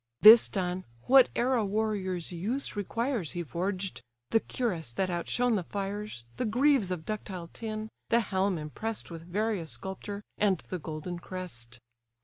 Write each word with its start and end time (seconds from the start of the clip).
This 0.21 0.49
done, 0.49 0.83
whate'er 1.01 1.53
a 1.53 1.63
warrior's 1.63 2.31
use 2.31 2.75
requires 2.75 3.33
He 3.33 3.43
forged; 3.43 4.01
the 4.31 4.39
cuirass 4.39 4.91
that 4.93 5.11
outshone 5.11 5.55
the 5.55 5.63
fires, 5.63 6.23
The 6.37 6.45
greaves 6.45 6.89
of 6.89 7.05
ductile 7.05 7.51
tin, 7.53 7.87
the 8.09 8.21
helm 8.21 8.57
impress'd 8.57 9.11
With 9.11 9.21
various 9.21 9.69
sculpture, 9.69 10.23
and 10.39 10.57
the 10.57 10.79
golden 10.79 11.19
crest. 11.19 11.79